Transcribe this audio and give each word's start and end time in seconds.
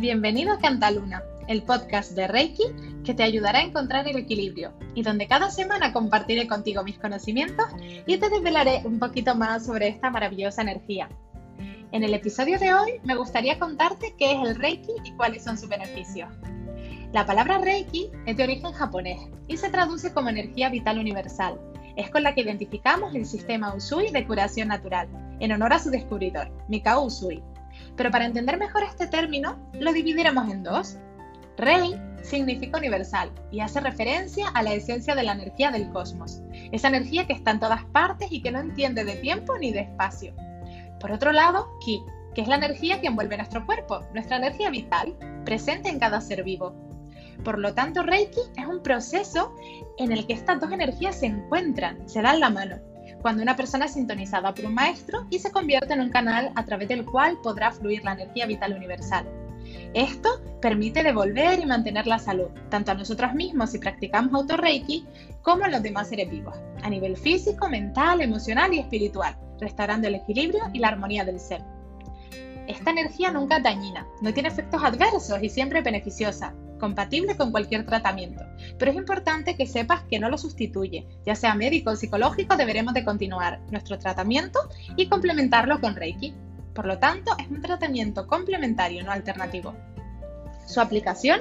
Bienvenido 0.00 0.54
a 0.54 0.58
Cantaluna, 0.58 1.22
el 1.46 1.62
podcast 1.62 2.12
de 2.12 2.26
Reiki 2.26 2.62
que 3.04 3.12
te 3.12 3.22
ayudará 3.22 3.58
a 3.58 3.64
encontrar 3.64 4.08
el 4.08 4.16
equilibrio 4.16 4.72
y 4.94 5.02
donde 5.02 5.26
cada 5.26 5.50
semana 5.50 5.92
compartiré 5.92 6.46
contigo 6.46 6.82
mis 6.82 6.98
conocimientos 6.98 7.66
y 8.06 8.16
te 8.16 8.30
desvelaré 8.30 8.80
un 8.86 8.98
poquito 8.98 9.34
más 9.34 9.66
sobre 9.66 9.88
esta 9.88 10.08
maravillosa 10.08 10.62
energía. 10.62 11.10
En 11.92 12.02
el 12.02 12.14
episodio 12.14 12.58
de 12.58 12.72
hoy 12.72 12.92
me 13.04 13.14
gustaría 13.14 13.58
contarte 13.58 14.14
qué 14.16 14.32
es 14.32 14.48
el 14.48 14.54
Reiki 14.54 14.92
y 15.04 15.12
cuáles 15.16 15.44
son 15.44 15.58
sus 15.58 15.68
beneficios. 15.68 16.30
La 17.12 17.26
palabra 17.26 17.58
Reiki 17.58 18.10
es 18.24 18.38
de 18.38 18.44
origen 18.44 18.72
japonés 18.72 19.20
y 19.48 19.58
se 19.58 19.68
traduce 19.68 20.14
como 20.14 20.30
energía 20.30 20.70
vital 20.70 20.98
universal. 20.98 21.60
Es 21.96 22.08
con 22.08 22.22
la 22.22 22.34
que 22.34 22.40
identificamos 22.40 23.14
el 23.14 23.26
sistema 23.26 23.74
Usui 23.74 24.10
de 24.10 24.26
curación 24.26 24.68
natural, 24.68 25.08
en 25.40 25.52
honor 25.52 25.74
a 25.74 25.78
su 25.78 25.90
descubridor, 25.90 26.50
Mikao 26.68 27.04
Usui. 27.04 27.42
Pero 27.96 28.10
para 28.10 28.26
entender 28.26 28.58
mejor 28.58 28.82
este 28.82 29.06
término, 29.06 29.58
lo 29.72 29.92
dividiremos 29.92 30.50
en 30.50 30.62
dos. 30.62 30.98
Rei 31.56 32.00
significa 32.22 32.78
universal 32.78 33.30
y 33.50 33.60
hace 33.60 33.80
referencia 33.80 34.48
a 34.48 34.62
la 34.62 34.72
esencia 34.72 35.14
de 35.14 35.22
la 35.22 35.32
energía 35.32 35.70
del 35.70 35.90
cosmos, 35.90 36.42
esa 36.72 36.88
energía 36.88 37.26
que 37.26 37.32
está 37.32 37.50
en 37.50 37.60
todas 37.60 37.84
partes 37.86 38.30
y 38.30 38.42
que 38.42 38.50
no 38.50 38.60
entiende 38.60 39.04
de 39.04 39.16
tiempo 39.16 39.58
ni 39.58 39.72
de 39.72 39.80
espacio. 39.80 40.34
Por 41.00 41.12
otro 41.12 41.32
lado, 41.32 41.68
Ki, 41.84 42.02
que 42.34 42.42
es 42.42 42.48
la 42.48 42.56
energía 42.56 43.00
que 43.00 43.08
envuelve 43.08 43.36
nuestro 43.36 43.66
cuerpo, 43.66 44.00
nuestra 44.14 44.36
energía 44.36 44.70
vital, 44.70 45.16
presente 45.44 45.88
en 45.88 45.98
cada 45.98 46.20
ser 46.20 46.44
vivo. 46.44 46.74
Por 47.44 47.58
lo 47.58 47.74
tanto, 47.74 48.02
Reiki 48.02 48.40
es 48.56 48.66
un 48.66 48.82
proceso 48.82 49.54
en 49.98 50.12
el 50.12 50.26
que 50.26 50.34
estas 50.34 50.60
dos 50.60 50.72
energías 50.72 51.18
se 51.18 51.26
encuentran, 51.26 52.06
se 52.08 52.20
dan 52.20 52.40
la 52.40 52.50
mano, 52.50 52.76
cuando 53.20 53.42
una 53.42 53.56
persona 53.56 53.86
es 53.86 53.92
sintonizada 53.92 54.54
por 54.54 54.66
un 54.66 54.74
maestro 54.74 55.26
y 55.30 55.38
se 55.38 55.50
convierte 55.50 55.94
en 55.94 56.00
un 56.00 56.10
canal 56.10 56.52
a 56.54 56.64
través 56.64 56.88
del 56.88 57.04
cual 57.04 57.38
podrá 57.42 57.70
fluir 57.70 58.04
la 58.04 58.12
energía 58.12 58.46
vital 58.46 58.74
universal. 58.74 59.26
Esto 59.94 60.28
permite 60.60 61.02
devolver 61.02 61.58
y 61.58 61.66
mantener 61.66 62.06
la 62.06 62.18
salud, 62.18 62.48
tanto 62.68 62.92
a 62.92 62.94
nosotros 62.94 63.34
mismos 63.34 63.70
si 63.70 63.78
practicamos 63.78 64.32
auto-reiki, 64.34 65.06
como 65.42 65.64
a 65.64 65.68
los 65.68 65.82
demás 65.82 66.08
seres 66.08 66.30
vivos, 66.30 66.56
a 66.82 66.90
nivel 66.90 67.16
físico, 67.16 67.68
mental, 67.68 68.20
emocional 68.20 68.72
y 68.72 68.78
espiritual, 68.78 69.36
restaurando 69.58 70.08
el 70.08 70.16
equilibrio 70.16 70.62
y 70.72 70.78
la 70.78 70.88
armonía 70.88 71.24
del 71.24 71.40
ser. 71.40 71.62
Esta 72.66 72.90
energía 72.90 73.32
nunca 73.32 73.56
es 73.56 73.62
dañina, 73.64 74.06
no 74.22 74.32
tiene 74.32 74.48
efectos 74.48 74.82
adversos 74.82 75.42
y 75.42 75.48
siempre 75.48 75.82
beneficiosa, 75.82 76.54
compatible 76.80 77.36
con 77.36 77.52
cualquier 77.52 77.86
tratamiento. 77.86 78.44
Pero 78.78 78.90
es 78.90 78.96
importante 78.96 79.56
que 79.56 79.66
sepas 79.66 80.02
que 80.10 80.18
no 80.18 80.28
lo 80.28 80.38
sustituye, 80.38 81.06
ya 81.24 81.36
sea 81.36 81.54
médico 81.54 81.90
o 81.90 81.96
psicológico, 81.96 82.56
deberemos 82.56 82.94
de 82.94 83.04
continuar 83.04 83.60
nuestro 83.70 83.98
tratamiento 83.98 84.58
y 84.96 85.08
complementarlo 85.08 85.80
con 85.80 85.94
Reiki. 85.94 86.34
Por 86.74 86.86
lo 86.86 86.98
tanto, 86.98 87.32
es 87.38 87.48
un 87.48 87.60
tratamiento 87.60 88.26
complementario, 88.26 89.04
no 89.04 89.12
alternativo. 89.12 89.74
Su 90.66 90.80
aplicación 90.80 91.40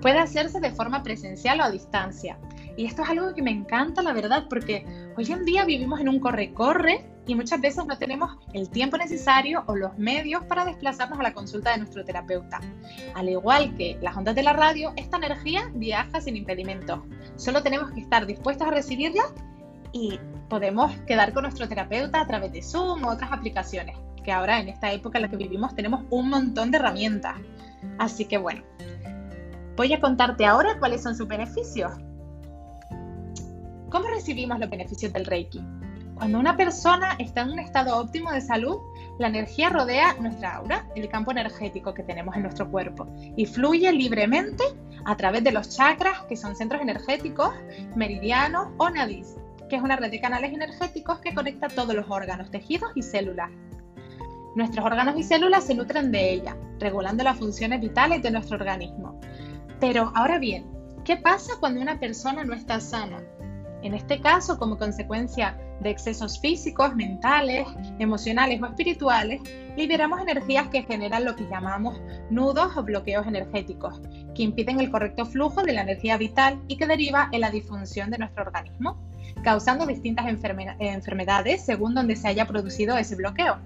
puede 0.00 0.18
hacerse 0.18 0.58
de 0.58 0.70
forma 0.70 1.02
presencial 1.02 1.60
o 1.60 1.64
a 1.64 1.70
distancia. 1.70 2.38
Y 2.76 2.86
esto 2.86 3.02
es 3.02 3.10
algo 3.10 3.34
que 3.34 3.42
me 3.42 3.50
encanta, 3.50 4.02
la 4.02 4.14
verdad, 4.14 4.46
porque 4.48 4.86
hoy 5.16 5.30
en 5.30 5.44
día 5.44 5.64
vivimos 5.64 6.00
en 6.00 6.08
un 6.08 6.18
corre-corre 6.18 7.04
y 7.30 7.36
muchas 7.36 7.60
veces 7.60 7.86
no 7.86 7.96
tenemos 7.96 8.36
el 8.54 8.68
tiempo 8.70 8.96
necesario 8.96 9.62
o 9.68 9.76
los 9.76 9.96
medios 9.96 10.44
para 10.46 10.64
desplazarnos 10.64 11.20
a 11.20 11.22
la 11.22 11.32
consulta 11.32 11.70
de 11.70 11.78
nuestro 11.78 12.04
terapeuta. 12.04 12.60
Al 13.14 13.28
igual 13.28 13.76
que 13.76 13.96
las 14.02 14.16
ondas 14.16 14.34
de 14.34 14.42
la 14.42 14.52
radio, 14.52 14.92
esta 14.96 15.18
energía 15.18 15.70
viaja 15.72 16.20
sin 16.20 16.34
impedimentos. 16.34 16.98
Solo 17.36 17.62
tenemos 17.62 17.92
que 17.92 18.00
estar 18.00 18.26
dispuestos 18.26 18.66
a 18.66 18.72
recibirla 18.72 19.22
y 19.92 20.18
podemos 20.48 20.90
quedar 21.06 21.32
con 21.32 21.44
nuestro 21.44 21.68
terapeuta 21.68 22.20
a 22.20 22.26
través 22.26 22.50
de 22.50 22.62
Zoom 22.62 23.04
o 23.04 23.12
otras 23.12 23.30
aplicaciones, 23.30 23.96
que 24.24 24.32
ahora 24.32 24.58
en 24.58 24.68
esta 24.68 24.90
época 24.90 25.18
en 25.18 25.22
la 25.22 25.30
que 25.30 25.36
vivimos 25.36 25.72
tenemos 25.76 26.02
un 26.10 26.30
montón 26.30 26.72
de 26.72 26.78
herramientas. 26.78 27.36
Así 28.00 28.24
que 28.24 28.38
bueno, 28.38 28.64
voy 29.76 29.92
a 29.92 30.00
contarte 30.00 30.46
ahora 30.46 30.80
cuáles 30.80 31.00
son 31.00 31.14
sus 31.14 31.28
beneficios. 31.28 31.92
¿Cómo 33.88 34.08
recibimos 34.08 34.58
los 34.58 34.68
beneficios 34.68 35.12
del 35.12 35.26
Reiki? 35.26 35.64
Cuando 36.20 36.38
una 36.38 36.54
persona 36.54 37.16
está 37.18 37.40
en 37.40 37.52
un 37.52 37.58
estado 37.60 37.96
óptimo 37.96 38.30
de 38.30 38.42
salud, 38.42 38.76
la 39.18 39.28
energía 39.28 39.70
rodea 39.70 40.16
nuestra 40.20 40.56
aura, 40.56 40.84
el 40.94 41.08
campo 41.08 41.30
energético 41.30 41.94
que 41.94 42.02
tenemos 42.02 42.36
en 42.36 42.42
nuestro 42.42 42.70
cuerpo, 42.70 43.06
y 43.38 43.46
fluye 43.46 43.90
libremente 43.90 44.62
a 45.06 45.16
través 45.16 45.42
de 45.44 45.50
los 45.50 45.74
chakras, 45.74 46.24
que 46.28 46.36
son 46.36 46.54
centros 46.56 46.82
energéticos, 46.82 47.54
meridianos 47.96 48.68
o 48.76 48.90
nadis, 48.90 49.38
que 49.70 49.76
es 49.76 49.82
una 49.82 49.96
red 49.96 50.10
de 50.10 50.20
canales 50.20 50.52
energéticos 50.52 51.20
que 51.20 51.34
conecta 51.34 51.68
todos 51.68 51.94
los 51.94 52.10
órganos, 52.10 52.50
tejidos 52.50 52.90
y 52.94 53.02
células. 53.02 53.48
Nuestros 54.54 54.84
órganos 54.84 55.16
y 55.16 55.22
células 55.22 55.64
se 55.64 55.74
nutren 55.74 56.12
de 56.12 56.34
ella, 56.34 56.54
regulando 56.80 57.24
las 57.24 57.38
funciones 57.38 57.80
vitales 57.80 58.22
de 58.22 58.30
nuestro 58.30 58.58
organismo. 58.58 59.18
Pero 59.80 60.12
ahora 60.14 60.38
bien, 60.38 60.66
¿qué 61.02 61.16
pasa 61.16 61.54
cuando 61.60 61.80
una 61.80 61.98
persona 61.98 62.44
no 62.44 62.52
está 62.52 62.78
sana? 62.78 63.22
En 63.82 63.94
este 63.94 64.20
caso, 64.20 64.58
como 64.58 64.76
consecuencia 64.76 65.56
de 65.80 65.90
excesos 65.90 66.38
físicos, 66.38 66.94
mentales, 66.94 67.66
emocionales 67.98 68.60
o 68.60 68.66
espirituales, 68.66 69.40
liberamos 69.76 70.20
energías 70.20 70.68
que 70.68 70.82
generan 70.82 71.24
lo 71.24 71.34
que 71.34 71.48
llamamos 71.48 71.98
nudos 72.28 72.76
o 72.76 72.82
bloqueos 72.82 73.26
energéticos, 73.26 74.00
que 74.34 74.42
impiden 74.42 74.80
el 74.80 74.90
correcto 74.90 75.24
flujo 75.24 75.62
de 75.62 75.72
la 75.72 75.82
energía 75.82 76.18
vital 76.18 76.60
y 76.68 76.76
que 76.76 76.86
deriva 76.86 77.30
en 77.32 77.40
la 77.40 77.50
disfunción 77.50 78.10
de 78.10 78.18
nuestro 78.18 78.42
organismo, 78.42 78.98
causando 79.42 79.86
distintas 79.86 80.26
enfermedades 80.28 81.64
según 81.64 81.94
donde 81.94 82.16
se 82.16 82.28
haya 82.28 82.46
producido 82.46 82.98
ese 82.98 83.16
bloqueo. 83.16 83.58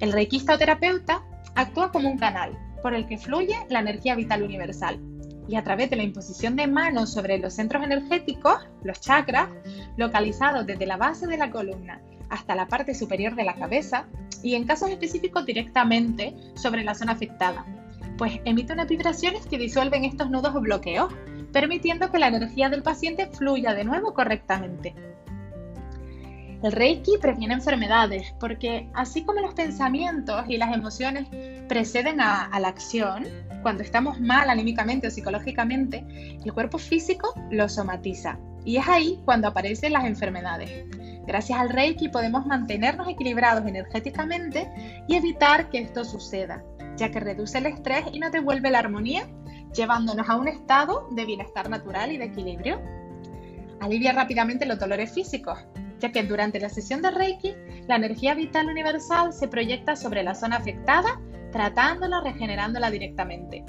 El 0.00 0.12
reikista 0.12 0.54
o 0.54 0.58
terapeuta 0.58 1.22
actúa 1.54 1.92
como 1.92 2.10
un 2.10 2.18
canal 2.18 2.58
por 2.82 2.94
el 2.94 3.06
que 3.06 3.18
fluye 3.18 3.54
la 3.68 3.78
energía 3.78 4.16
vital 4.16 4.42
universal 4.42 4.98
y 5.48 5.56
a 5.56 5.64
través 5.64 5.90
de 5.90 5.96
la 5.96 6.02
imposición 6.02 6.56
de 6.56 6.66
manos 6.66 7.12
sobre 7.12 7.38
los 7.38 7.54
centros 7.54 7.82
energéticos, 7.82 8.68
los 8.82 9.00
chakras, 9.00 9.48
localizados 9.96 10.66
desde 10.66 10.86
la 10.86 10.96
base 10.96 11.26
de 11.26 11.36
la 11.36 11.50
columna 11.50 12.00
hasta 12.30 12.54
la 12.54 12.66
parte 12.66 12.94
superior 12.94 13.34
de 13.34 13.44
la 13.44 13.54
cabeza 13.54 14.06
y 14.42 14.54
en 14.54 14.64
casos 14.64 14.88
específicos 14.88 15.44
directamente 15.44 16.34
sobre 16.54 16.82
la 16.82 16.94
zona 16.94 17.12
afectada, 17.12 17.66
pues 18.16 18.40
emite 18.44 18.72
unas 18.72 18.88
vibraciones 18.88 19.46
que 19.46 19.58
disuelven 19.58 20.04
estos 20.04 20.30
nudos 20.30 20.54
o 20.54 20.60
bloqueos, 20.60 21.12
permitiendo 21.52 22.10
que 22.10 22.18
la 22.18 22.28
energía 22.28 22.70
del 22.70 22.82
paciente 22.82 23.26
fluya 23.26 23.74
de 23.74 23.84
nuevo 23.84 24.14
correctamente. 24.14 24.94
El 26.62 26.70
Reiki 26.70 27.18
previene 27.20 27.54
enfermedades 27.54 28.34
porque 28.38 28.88
así 28.94 29.24
como 29.24 29.40
los 29.40 29.52
pensamientos 29.52 30.44
y 30.46 30.58
las 30.58 30.72
emociones 30.72 31.26
preceden 31.66 32.20
a, 32.20 32.48
la 32.60 32.68
acción, 32.68 33.26
cuando 33.62 33.82
estamos 33.82 34.20
mal 34.20 34.48
anímicamente 34.48 35.08
o 35.08 35.10
psicológicamente, 35.10 36.04
el 36.44 36.52
cuerpo 36.52 36.78
físico 36.78 37.34
lo 37.50 37.68
somatiza. 37.68 38.38
Y 38.64 38.76
es 38.76 38.86
ahí 38.86 39.20
cuando 39.24 39.48
aparecen 39.48 39.92
las 39.92 40.04
enfermedades. 40.04 40.70
Gracias 41.26 41.58
al 41.58 41.70
Reiki 41.70 42.08
podemos 42.08 42.46
mantenernos 42.46 43.08
equilibrados 43.08 43.66
energéticamente 43.66 44.70
y 45.08 45.16
evitar 45.16 45.68
que 45.68 45.78
esto 45.78 46.04
suceda, 46.04 46.62
ya 46.96 47.10
que 47.10 47.18
reduce 47.18 47.58
el 47.58 47.66
estrés 47.66 48.04
y 48.12 48.20
nos 48.20 48.30
devuelve 48.30 48.70
la 48.70 48.78
armonía, 48.78 49.28
llevándonos 49.74 50.28
a 50.28 50.36
un 50.36 50.46
estado 50.46 51.08
de 51.10 51.24
bienestar 51.24 51.68
natural 51.68 52.12
y 52.12 52.18
de 52.18 52.26
equilibrio. 52.26 52.80
Alivia 53.80 54.12
rápidamente 54.12 54.64
los 54.64 54.78
dolores 54.78 55.12
físicos, 55.12 55.58
ya 56.02 56.10
que 56.10 56.24
durante 56.24 56.58
la 56.58 56.68
sesión 56.68 57.00
de 57.00 57.12
Reiki, 57.12 57.54
la 57.86 57.94
energía 57.94 58.34
vital 58.34 58.66
universal 58.66 59.32
se 59.32 59.46
proyecta 59.46 59.94
sobre 59.94 60.24
la 60.24 60.34
zona 60.34 60.56
afectada, 60.56 61.20
tratándola, 61.52 62.20
regenerándola 62.20 62.90
directamente. 62.90 63.64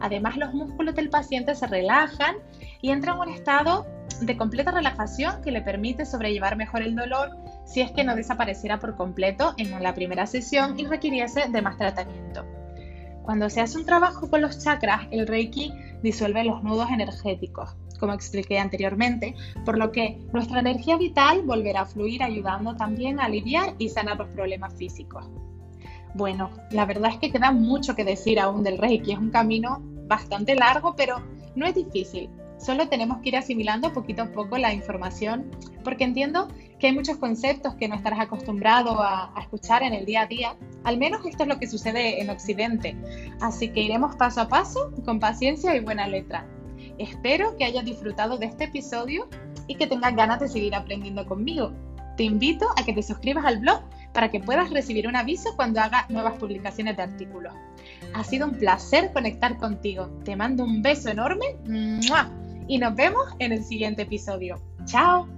Además, 0.00 0.38
los 0.38 0.54
músculos 0.54 0.94
del 0.94 1.10
paciente 1.10 1.54
se 1.54 1.66
relajan 1.66 2.36
y 2.80 2.90
entra 2.90 3.12
en 3.12 3.18
un 3.18 3.28
estado 3.28 3.86
de 4.22 4.36
completa 4.38 4.70
relajación 4.70 5.42
que 5.42 5.50
le 5.50 5.60
permite 5.60 6.06
sobrellevar 6.06 6.56
mejor 6.56 6.80
el 6.80 6.96
dolor 6.96 7.36
si 7.66 7.82
es 7.82 7.90
que 7.90 8.04
no 8.04 8.16
desapareciera 8.16 8.78
por 8.78 8.96
completo 8.96 9.52
en 9.58 9.82
la 9.82 9.94
primera 9.94 10.26
sesión 10.26 10.78
y 10.78 10.86
requiriese 10.86 11.48
de 11.50 11.62
más 11.62 11.76
tratamiento. 11.76 12.46
Cuando 13.22 13.50
se 13.50 13.60
hace 13.60 13.76
un 13.76 13.84
trabajo 13.84 14.30
con 14.30 14.40
los 14.40 14.62
chakras, 14.64 15.02
el 15.10 15.26
Reiki 15.26 15.74
disuelve 16.02 16.44
los 16.44 16.62
nudos 16.62 16.88
energéticos, 16.90 17.76
como 17.98 18.12
expliqué 18.12 18.58
anteriormente, 18.58 19.34
por 19.64 19.78
lo 19.78 19.92
que 19.92 20.18
nuestra 20.32 20.60
energía 20.60 20.96
vital 20.96 21.42
volverá 21.42 21.82
a 21.82 21.86
fluir 21.86 22.22
ayudando 22.22 22.76
también 22.76 23.20
a 23.20 23.24
aliviar 23.24 23.74
y 23.78 23.88
sanar 23.88 24.18
los 24.18 24.28
problemas 24.28 24.74
físicos. 24.74 25.28
Bueno, 26.14 26.50
la 26.70 26.86
verdad 26.86 27.10
es 27.12 27.18
que 27.18 27.30
queda 27.30 27.52
mucho 27.52 27.94
que 27.94 28.04
decir 28.04 28.40
aún 28.40 28.62
del 28.62 28.78
Reiki, 28.78 29.12
es 29.12 29.18
un 29.18 29.30
camino 29.30 29.82
bastante 30.06 30.54
largo, 30.54 30.96
pero 30.96 31.22
no 31.54 31.66
es 31.66 31.74
difícil. 31.74 32.30
Solo 32.58 32.88
tenemos 32.88 33.18
que 33.18 33.28
ir 33.28 33.36
asimilando 33.36 33.92
poquito 33.92 34.22
a 34.22 34.32
poco 34.32 34.56
la 34.56 34.72
información, 34.72 35.50
porque 35.84 36.04
entiendo 36.04 36.48
que 36.78 36.86
hay 36.86 36.94
muchos 36.94 37.18
conceptos 37.18 37.74
que 37.74 37.86
no 37.86 37.94
estarás 37.94 38.20
acostumbrado 38.20 39.02
a, 39.02 39.30
a, 39.36 39.42
escuchar 39.42 39.82
en 39.82 39.92
el 39.92 40.06
día 40.06 40.22
a 40.22 40.26
día. 40.26 40.56
Al 40.84 40.96
menos 40.96 41.24
esto 41.26 41.42
es 41.42 41.48
lo 41.50 41.58
que 41.58 41.66
sucede 41.66 42.22
en 42.22 42.30
Occidente. 42.30 42.96
Así 43.42 43.68
que 43.68 43.82
iremos 43.82 44.16
paso 44.16 44.40
a 44.40 44.48
paso, 44.48 44.92
con 45.04 45.20
paciencia 45.20 45.76
y 45.76 45.80
buena 45.80 46.08
letra. 46.08 46.46
Espero 46.98 47.56
que 47.56 47.64
hayas 47.64 47.84
disfrutado 47.84 48.38
de 48.38 48.46
este 48.46 48.64
episodio 48.64 49.28
y 49.66 49.74
que 49.76 49.86
tengas 49.86 50.14
ganas 50.14 50.40
de 50.40 50.48
seguir 50.48 50.74
aprendiendo 50.74 51.26
conmigo. 51.26 51.72
Te 52.16 52.22
invito 52.24 52.66
a 52.76 52.84
que 52.84 52.94
te 52.94 53.02
suscribas 53.02 53.44
al 53.44 53.58
blog 53.58 53.82
para 54.14 54.30
que 54.30 54.40
puedas 54.40 54.70
recibir 54.70 55.06
un 55.06 55.16
aviso 55.16 55.54
cuando 55.56 55.80
haga 55.80 56.06
nuevas 56.08 56.38
publicaciones 56.38 56.96
de 56.96 57.02
artículos. 57.02 57.52
Ha 58.14 58.24
sido 58.24 58.46
un 58.46 58.54
placer 58.54 59.12
conectar 59.12 59.58
contigo. 59.58 60.08
Te 60.24 60.36
mando 60.36 60.64
un 60.64 60.80
beso 60.80 61.10
enorme 61.10 61.56
y 62.68 62.78
nos 62.78 62.94
vemos 62.94 63.26
en 63.38 63.52
el 63.52 63.62
siguiente 63.62 64.02
episodio. 64.02 64.58
¡Chao! 64.86 65.28